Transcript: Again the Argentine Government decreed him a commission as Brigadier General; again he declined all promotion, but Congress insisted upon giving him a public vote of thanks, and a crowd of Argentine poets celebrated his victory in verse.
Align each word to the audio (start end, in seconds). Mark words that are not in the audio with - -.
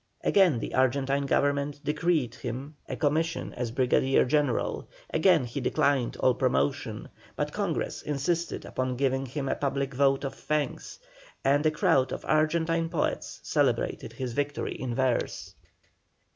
Again 0.23 0.57
the 0.57 0.73
Argentine 0.73 1.27
Government 1.27 1.79
decreed 1.83 2.33
him 2.33 2.73
a 2.89 2.95
commission 2.95 3.53
as 3.53 3.69
Brigadier 3.69 4.25
General; 4.25 4.87
again 5.13 5.45
he 5.45 5.61
declined 5.61 6.17
all 6.17 6.33
promotion, 6.33 7.07
but 7.35 7.53
Congress 7.53 8.01
insisted 8.01 8.65
upon 8.65 8.95
giving 8.97 9.27
him 9.27 9.47
a 9.47 9.53
public 9.53 9.93
vote 9.93 10.23
of 10.23 10.33
thanks, 10.33 10.97
and 11.45 11.63
a 11.67 11.69
crowd 11.69 12.11
of 12.11 12.25
Argentine 12.25 12.89
poets 12.89 13.41
celebrated 13.43 14.13
his 14.13 14.33
victory 14.33 14.73
in 14.73 14.95
verse. 14.95 15.53